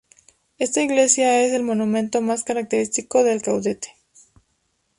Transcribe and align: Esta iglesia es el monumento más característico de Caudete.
Esta 0.57 0.81
iglesia 0.81 1.41
es 1.45 1.53
el 1.53 1.61
monumento 1.61 2.21
más 2.21 2.43
característico 2.43 3.23
de 3.23 3.39
Caudete. 3.39 3.95